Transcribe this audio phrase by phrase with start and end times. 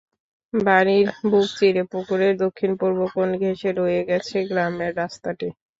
[0.53, 5.47] বাড়ির বুক চিড়ে পুকুরের দক্ষিণ-পূর্ব কোণ ঘেঁষে বয়ে গেছে গ্রামের রাস্তাটি।